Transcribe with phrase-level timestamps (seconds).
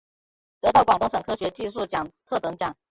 [0.61, 2.75] 得到广东省科学技术奖特等奖。